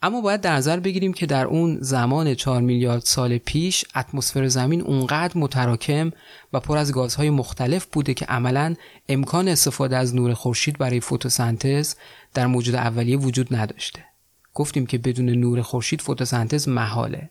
[0.03, 4.81] اما باید در نظر بگیریم که در اون زمان 4 میلیارد سال پیش اتمسفر زمین
[4.81, 6.11] اونقدر متراکم
[6.53, 8.75] و پر از گازهای مختلف بوده که عملا
[9.09, 11.95] امکان استفاده از نور خورشید برای فتوسنتز
[12.33, 14.05] در موجود اولیه وجود نداشته.
[14.53, 17.29] گفتیم که بدون نور خورشید فتوسنتز محاله.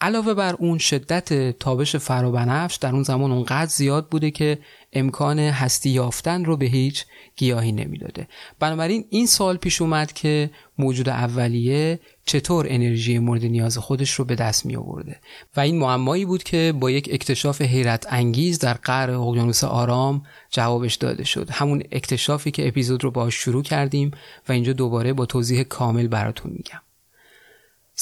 [0.00, 4.58] علاوه بر اون شدت تابش فرابنفش در اون زمان اونقدر زیاد بوده که
[4.92, 7.04] امکان هستی یافتن رو به هیچ
[7.36, 8.28] گیاهی نمی‌داده.
[8.58, 14.34] بنابراین این سوال پیش اومد که موجود اولیه چطور انرژی مورد نیاز خودش رو به
[14.34, 15.20] دست می آورده
[15.56, 20.94] و این معمایی بود که با یک اکتشاف حیرت انگیز در قعر اقیانوس آرام جوابش
[20.94, 21.50] داده شد.
[21.50, 24.10] همون اکتشافی که اپیزود رو باش شروع کردیم
[24.48, 26.80] و اینجا دوباره با توضیح کامل براتون میگم.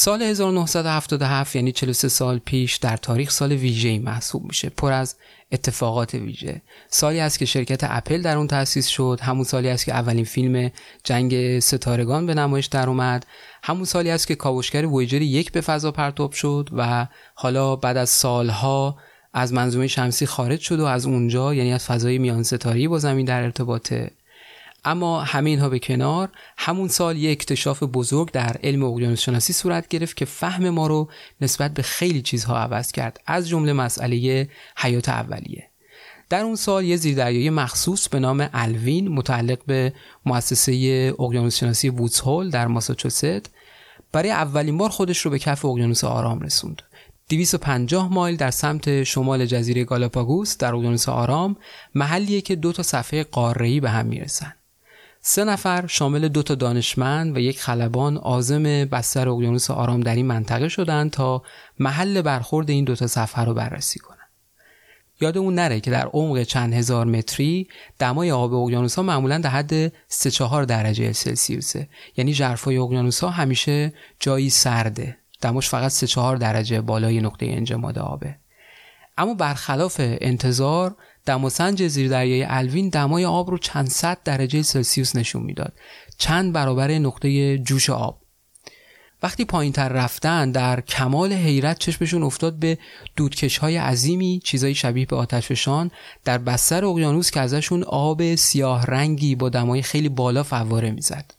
[0.01, 4.69] سال 1977 یعنی 43 سال پیش در تاریخ سال ویژه‌ای محسوب میشه.
[4.69, 5.17] پر از
[5.53, 6.63] اتفاقات ویژه.
[6.89, 9.19] سالی است که شرکت اپل در اون تأسیس شد.
[9.23, 10.71] همون سالی است که اولین فیلم
[11.05, 13.27] جنگ ستارگان به نمایش در اومد.
[13.63, 18.11] همون سالی است که کاوشگر ویجر یک به فضا پرتاب شد و حالا بعد از
[18.11, 18.97] سالها
[19.33, 23.27] از منظومه شمسی خارج شد و از اونجا یعنی از فضای میان ستاری با زمین
[23.27, 24.11] در ارتباطه.
[24.89, 29.89] اما همه اینها به کنار همون سال یک اکتشاف بزرگ در علم اقیانوس شناسی صورت
[29.89, 31.09] گرفت که فهم ما رو
[31.41, 35.69] نسبت به خیلی چیزها عوض کرد از جمله مسئله حیات اولیه.
[36.29, 39.93] در اون سال یه زیردریایی مخصوص به نام الوین متعلق به
[40.27, 40.73] مؤسسه
[41.19, 43.51] اقیانوس شناسی وودز در ماساچوست
[44.13, 46.83] برای اولین بار خودش رو به کف اقیانوس آرام رسوند.
[47.29, 51.57] 250 مایل در سمت شمال جزیره گالاپاگوس در اقیانوس آرام
[51.95, 54.55] محلیه که دو تا صفحه قاره‌ای به هم می‌رسن.
[55.21, 60.27] سه نفر شامل دو تا دانشمند و یک خلبان آزم بستر اقیانوس آرام در این
[60.27, 61.43] منطقه شدند تا
[61.79, 64.19] محل برخورد این دو تا سفر رو بررسی کنند.
[65.21, 69.93] یادمون نره که در عمق چند هزار متری دمای آب اقیانوس ها معمولا در حد
[70.09, 75.19] 3 4 درجه سلسیوسه یعنی ژرفای اقیانوس ها همیشه جایی سرده.
[75.41, 78.37] دماش فقط 3 4 درجه بالای نقطه انجماد آبه.
[79.19, 80.97] اما برخلاف انتظار
[81.29, 85.73] دماسنج زیردریای الوین دمای آب رو چند صد درجه سلسیوس نشون می‌داد.
[86.19, 88.21] چند برابر نقطه جوش آب.
[89.23, 92.79] وقتی پایین تر رفتن در کمال حیرت چشمشون افتاد به
[93.17, 95.91] دودکش های عظیمی چیزایی شبیه به آتشفشان
[96.25, 101.35] در بستر اقیانوس که ازشون آب سیاه رنگی با دمای خیلی بالا فواره می‌زد.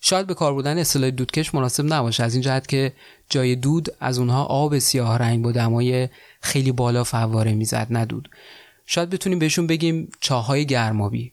[0.00, 2.92] شاید به کار بودن اصطلاح دودکش مناسب نباشه از این جهت که
[3.28, 6.08] جای دود از اونها آب سیاه رنگ با دمای
[6.40, 8.28] خیلی بالا فواره می‌زد ندود
[8.94, 11.32] شاید بتونیم بهشون بگیم چاهای گرمابی.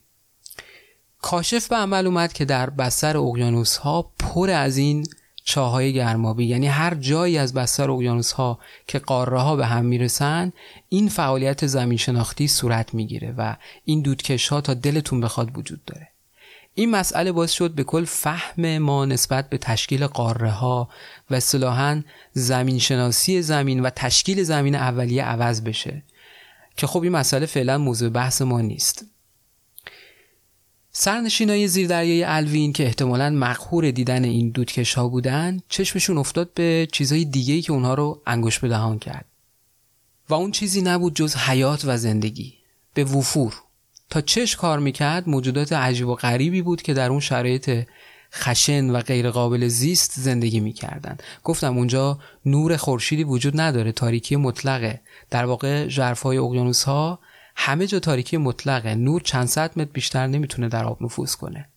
[1.21, 5.07] کاشف به عمل اومد که در بستر اقیانوس ها پر از این
[5.43, 6.45] چاهای گرمابی.
[6.45, 10.53] یعنی هر جایی از بستر اقیانوس ها که قاره ها به هم می‌رسن
[10.89, 16.07] این فعالیت زمین شناختی صورت می‌گیره و این دودکش ها تا دلتون بخواد وجود داره.
[16.73, 20.89] این مسئله باعث شد به کل فهم ما نسبت به تشکیل قاره ها
[21.29, 26.03] و اصطلاحا زمین شناسی زمین و تشکیل زمین اولیه عوض بشه.
[26.79, 29.05] که خب این مسئله فعلا موضوع بحث ما نیست.
[30.91, 37.25] سرنشینای زیردریای الوین که احتمالا مقهور دیدن این دودکش ها بودن چشمشون افتاد به چیزهای
[37.25, 39.25] دیگه که اونها رو انگوش به دهان کرد.
[40.29, 42.53] و اون چیزی نبود جز حیات و زندگی.
[42.93, 43.53] به وفور.
[44.09, 47.87] تا چش کار می‌کرد موجودات عجیب و غریبی بود که در اون شرایط
[48.33, 51.17] خشن و غیر قابل زیست زندگی می‌کردن.
[51.43, 55.01] گفتم اونجا نور خورشیدی وجود نداره تاریکی مطلقه.
[55.29, 57.19] در واقع ژرفای اقیانوس ها
[57.55, 58.95] همه جا تاریکی مطلقه.
[58.95, 61.69] نور چند صد متر بیشتر نمی‌تونه در آب نفوذ کنه.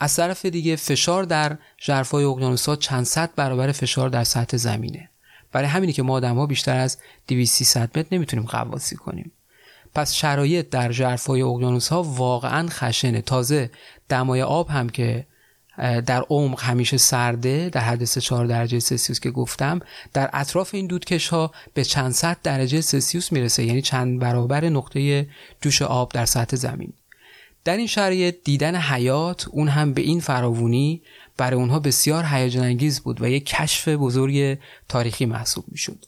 [0.00, 5.10] از طرف دیگه فشار در ژرفای اقیانوس ها چند صد برابر فشار در سطح زمینه.
[5.52, 9.32] برای همینی که ما آدم ها بیشتر از 200 متر نمی‌تونیم قواسی کنیم.
[9.94, 13.22] پس شرایط در ژرفای اقیانوس ها واقعا خشنه.
[13.22, 13.70] تازه
[14.08, 15.26] دمای آب هم که
[15.78, 19.80] در عمق همیشه سرده در حد 4 درجه سلسیوس که گفتم.
[20.12, 25.26] در اطراف این دودکش ها به چند صد درجه سلسیوس می‌رسه یعنی چند برابر نقطه
[25.60, 26.92] جوش آب در سطح زمین.
[27.64, 31.02] در این شرایط دیدن حیات اون هم به این فراوونی
[31.36, 34.58] برای اونها بسیار هیجان انگیز بود و یک کشف بزرگ
[34.88, 36.06] تاریخی محسوب می‌شد.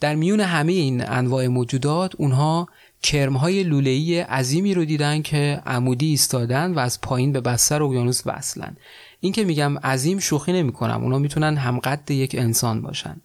[0.00, 2.68] در میون همه این انواع موجودات اونها
[3.06, 8.76] کرمهای لوله‌ای عظیمی رو دیدن که عمودی ایستادن و از پایین به بستر اقیانوس وصلن.
[9.20, 13.20] این که میگم عظیم شوخی نمی‌کنم اونا می‌تونن همقد یک انسان باشن.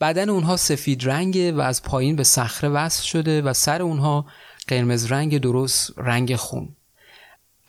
[0.00, 4.26] بدن اونها سفید رنگه و از پایین به صخره وصل شده و سر اونها
[4.68, 6.68] قرمز رنگ درست رنگ خون.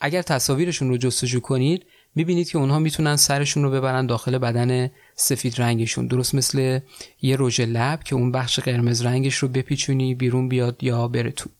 [0.00, 5.60] اگر تصاویرشون رو جستجو کنید می‌بینید که اونها می‌تونن سرشون رو ببرن داخل بدن سفید
[5.60, 6.06] رنگشون.
[6.06, 6.80] درست مثل
[7.22, 11.50] یه رژ لب که اون بخش قرمز رنگش رو بپیچونی بیرون بیاد یا بره تو.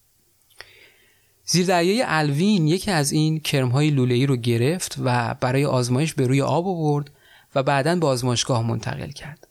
[1.44, 6.42] زیر دریای الوین یکی از این کرمهای لوله‌ای رو گرفت و برای آزمایش به روی
[6.42, 7.10] آب آورد
[7.54, 9.48] و بعدا به آزمایشگاه منتقل کرد.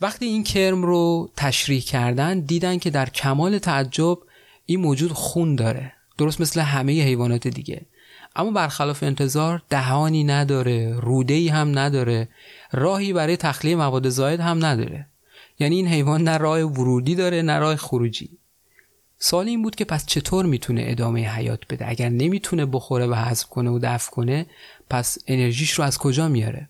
[0.00, 4.18] وقتی این کرم رو تشریح کردن دیدن که در کمال تعجب
[4.66, 5.92] این موجود خون داره.
[6.18, 7.86] درست مثل همه حیوانات دیگه.
[8.38, 12.28] اما برخلاف انتظار دهانی نداره روده هم نداره
[12.72, 15.06] راهی برای تخلیه مواد زاید هم نداره.
[15.58, 18.30] یعنی این حیوان نه راه ورودی داره نه راه خروجی.
[19.18, 23.46] سوال این بود که پس چطور می‌تونه ادامه حیات بده؟ اگر نمی‌تونه بخوره و حذف
[23.46, 24.46] کنه و دفع کنه
[24.90, 26.68] پس انرژیش رو از کجا میاره؟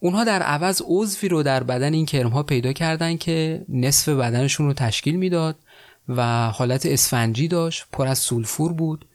[0.00, 4.66] اونها در عوض عضوی رو در بدن این کرم ها پیدا کردن که نصف بدنشون
[4.66, 5.56] رو تشکیل می‌داد
[6.08, 9.06] و حالت اسفنجی داشت پر از سولفور بود.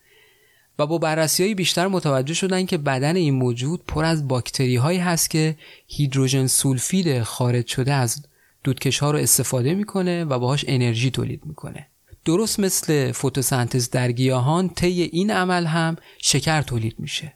[0.79, 4.99] و با بررسی های بیشتر متوجه شدن که بدن این موجود پر از باکتری هایی
[4.99, 5.55] هست که
[5.87, 8.25] هیدروژن سولفید خارج شده از
[8.63, 11.87] دودکش ها رو استفاده می‌کنه و باهاش انرژی تولید می‌کنه.
[12.25, 17.33] درست مثل فتوسنتز در گیاهان طی این عمل هم شکر تولید میشه.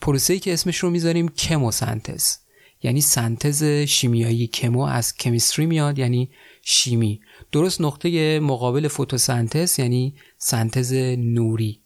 [0.00, 2.36] پروسه‌ای که اسمش رو می‌ذاریم کموسنتز.
[2.82, 4.46] یعنی سنتز شیمیایی.
[4.46, 6.30] کمو از کمیستری میاد یعنی
[6.62, 7.20] شیمی.
[7.52, 11.80] درست نقطه مقابل فتوسنتز یعنی سنتز نوری.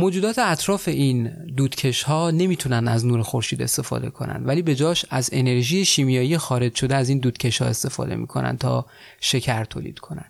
[0.00, 5.30] موجودات اطراف این دودکش ها نمی‌تونن از نور خورشید استفاده کنن ولی به جاش از
[5.32, 8.86] انرژی شیمیایی خارج شده از این دودکش ها استفاده می‌کنن تا
[9.20, 10.24] شکر تولید کنن.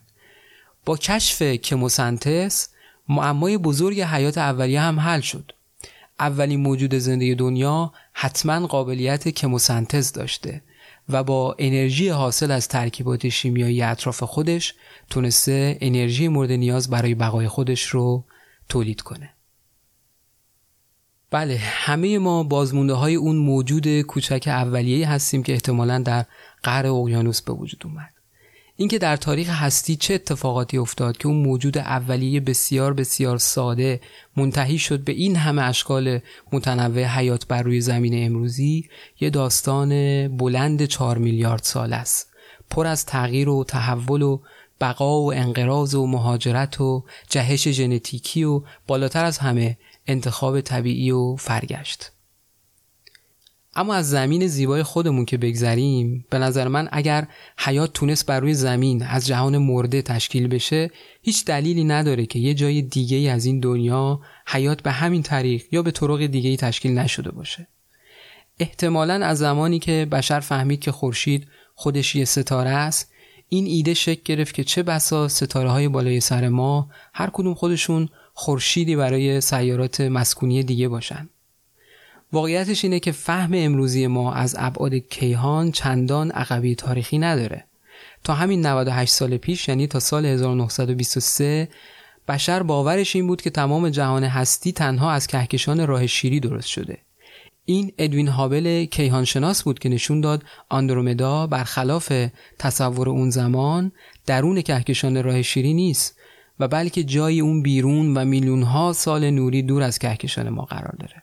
[0.84, 2.68] با کشف کموسنتس
[3.08, 5.52] معمای بزرگ حیات اولیه هم حل شد.
[6.20, 10.62] اولین موجود زنده دنیا حتما قابلیت کموسنتز داشته
[11.08, 14.74] و با انرژی حاصل از ترکیبات شیمیایی اطراف خودش
[15.10, 18.24] تونسته انرژی مورد نیاز برای بقای خودش رو
[18.68, 19.30] تولید کنه.
[21.30, 26.24] بله همه ما بازمونده های اون موجود کوچک اولیه هستیم که احتمالا در
[26.62, 28.10] قهر اقیانوس به وجود اومد.
[28.76, 34.00] اینکه در تاریخ هستی چه اتفاقاتی افتاد که اون موجود اولیه بسیار بسیار ساده
[34.36, 36.20] منتهی شد به این همه اشکال
[36.52, 38.88] متنوع حیات بر روی زمین امروزی
[39.20, 39.88] یه داستان
[40.36, 42.30] بلند چهار میلیارد سال است.
[42.70, 44.40] پر از تغییر و تحول و
[44.80, 49.76] بقا و انقراض و مهاجرت و جهش ژنتیکی و بالاتر از همه
[50.10, 52.12] انتخاب طبیعی و فرگشت.
[53.74, 58.54] اما از زمین زیبای خودمون که بگذریم به نظر من اگر حیات تونست بر روی
[58.54, 60.90] زمین از جهان مرده تشکیل بشه
[61.22, 65.82] هیچ دلیلی نداره که یه جای دیگه از این دنیا حیات به همین طریق یا
[65.82, 67.66] به طرق دیگه تشکیل نشده باشه.
[68.58, 73.10] احتمالا از زمانی که بشر فهمید که خورشید خودش یه ستاره است
[73.48, 78.08] این ایده شکل گرفت که چه بسا ستاره های بالای سر ما هر کدوم خودشون
[78.34, 81.28] خورشیدی برای سیارات مسکونی دیگه باشن.
[82.32, 87.64] واقعیتش اینه که فهم امروزی ما از ابعاد کیهان چندان عقبی تاریخی نداره.
[88.24, 91.68] تا همین 98 سال پیش یعنی تا سال 1923
[92.28, 96.98] بشر باورش این بود که تمام جهان هستی تنها از کهکشان راه شیری درست شده.
[97.64, 102.12] این ادوین هابل کیهانشناس بود که نشون داد آندرومدا برخلاف
[102.58, 103.92] تصور اون زمان
[104.26, 106.19] درون کهکشان راه شیری نیست.
[106.60, 110.96] و بلکه جای اون بیرون و میلیون ها سال نوری دور از کهکشان ما قرار
[111.00, 111.22] داره.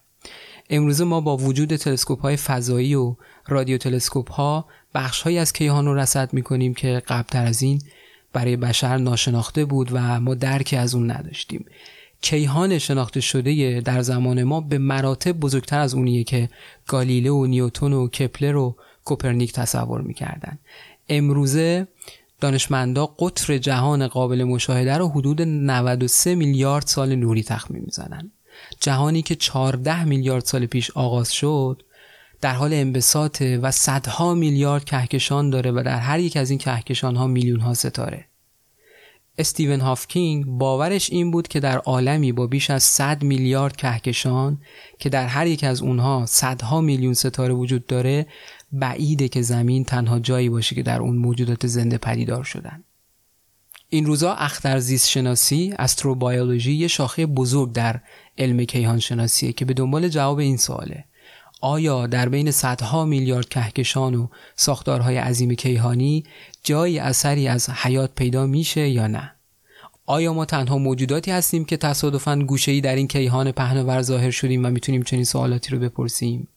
[0.69, 3.15] امروزه ما با وجود تلسکوپ های فضایی و
[3.47, 7.81] رادیو تلسکوپ ها بخش های از کیهان رو رصد می‌کنیم که قبلتر از این
[8.33, 11.65] برای بشر ناشناخته بود و ما درکی از اون نداشتیم.
[12.21, 16.49] کیهان شناخته شده در زمان ما به مراتب بزرگتر از اونیه که
[16.87, 20.57] گالیله و نیوتون و کپلر و کوپرنیک تصور می‌کردن.
[21.09, 21.87] امروزه
[22.41, 28.31] دانشمندا قطر جهان قابل مشاهده رو حدود 93 میلیارد سال نوری تخمین می‌زنن.
[28.79, 31.83] جهانی که 14 میلیارد سال پیش آغاز شد
[32.41, 37.15] در حال انبساط و صدها میلیارد کهکشان داره و در هر یک از این کهکشان
[37.15, 38.25] ها میلیون ها ستاره.
[39.37, 44.57] استیون هافکینگ باورش این بود که در عالمی با بیش از 100 میلیارد کهکشان
[44.99, 48.27] که در هر یک از اونها صدها میلیون ستاره وجود داره
[48.71, 52.83] بعیده که زمین تنها جایی باشه که در اون موجودات زنده پدیدار شدن
[53.89, 58.01] این روزا اخترزیست شناسی استروبیولوژی یه شاخه بزرگ در
[58.37, 61.05] علم کیهان شناسیه که به دنبال جواب این سواله
[61.61, 66.23] آیا در بین صدها میلیارد کهکشان و ساختارهای عظیم کیهانی
[66.63, 69.31] جایی اثری از حیات پیدا میشه یا نه؟
[70.05, 74.69] آیا ما تنها موجوداتی هستیم که تصادفاً گوشه‌ای در این کیهان پهناور ظاهر شدیم و
[74.69, 76.47] می‌تونیم چنین سوالاتی رو بپرسیم؟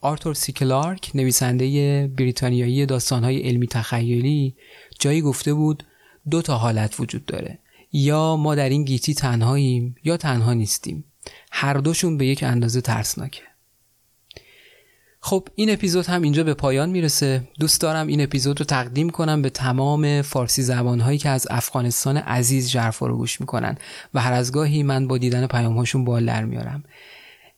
[0.00, 4.56] آرتور سی کلارک نویسنده بریتانیایی داستانهای علمی تخیلی
[4.98, 5.84] جایی گفته بود
[6.30, 7.58] دو تا حالت وجود داره.
[7.92, 11.04] یا ما در این گیتی تنهاییم یا تنها نیستیم.
[11.52, 13.42] هر دوشون به یک اندازه ترسناکه.
[15.22, 17.48] خب این اپیزود هم اینجا به پایان می‌رسه.
[17.58, 22.70] دوست دارم این اپیزود رو تقدیم کنم به تمام فارسی زبانهایی که از افغانستان عزیز
[22.70, 23.78] جرفا رو گوش می‌کنن.
[24.14, 26.84] و هر از گاهی من با دیدن پیامهاشون بال در میارم.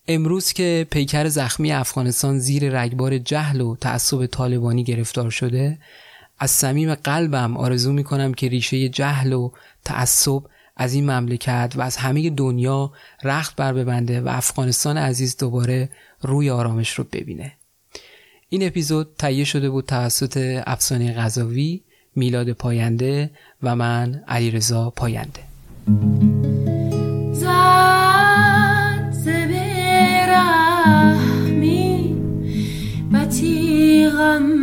[0.09, 5.79] امروز که پیکر زخمی افغانستان زیر رگبار جهل و تعصب طالبانی گرفتار شده
[6.39, 9.51] از صمیم قلبم آرزو می‌کنم که ریشه جهل و
[9.85, 10.43] تعصب
[10.77, 12.93] از این مملکت و از همه دنیا
[13.25, 15.89] رخت بر ببنده و افغانستان عزیز دوباره
[16.21, 17.53] روی آرامش رو ببینه.
[18.49, 21.81] این اپیزود تهیه شده بود توسط افسانه غذاوی
[22.17, 23.31] میلاد پاینده
[23.63, 25.43] و من علیرضا پاینده.
[34.33, 34.62] one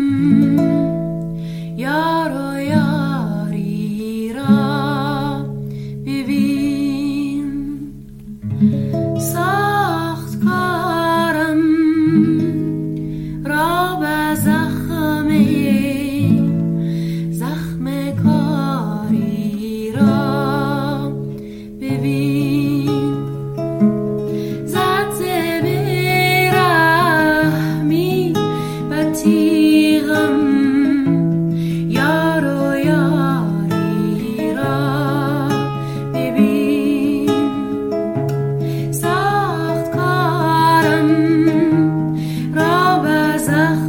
[43.49, 43.88] sarre